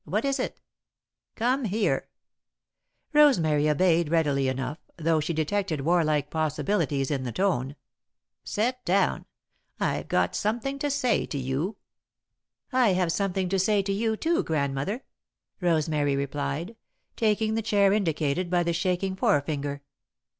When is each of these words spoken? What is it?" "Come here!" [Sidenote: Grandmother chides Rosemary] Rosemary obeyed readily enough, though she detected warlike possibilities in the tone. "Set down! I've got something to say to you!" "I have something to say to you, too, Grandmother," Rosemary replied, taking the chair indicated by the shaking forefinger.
What 0.05 0.25
is 0.25 0.39
it?" 0.39 0.59
"Come 1.35 1.65
here!" 1.65 2.07
[Sidenote: 3.11 3.11
Grandmother 3.13 3.29
chides 3.29 3.37
Rosemary] 3.37 3.53
Rosemary 3.65 3.69
obeyed 3.69 4.09
readily 4.09 4.47
enough, 4.47 4.77
though 4.97 5.19
she 5.19 5.31
detected 5.35 5.81
warlike 5.81 6.31
possibilities 6.31 7.11
in 7.11 7.21
the 7.21 7.31
tone. 7.31 7.75
"Set 8.43 8.83
down! 8.83 9.25
I've 9.79 10.07
got 10.07 10.33
something 10.33 10.79
to 10.79 10.89
say 10.89 11.27
to 11.27 11.37
you!" 11.37 11.77
"I 12.71 12.93
have 12.93 13.11
something 13.11 13.47
to 13.49 13.59
say 13.59 13.83
to 13.83 13.93
you, 13.93 14.17
too, 14.17 14.41
Grandmother," 14.43 15.03
Rosemary 15.59 16.15
replied, 16.15 16.75
taking 17.15 17.53
the 17.53 17.61
chair 17.61 17.93
indicated 17.93 18.49
by 18.49 18.63
the 18.63 18.73
shaking 18.73 19.15
forefinger. 19.15 19.83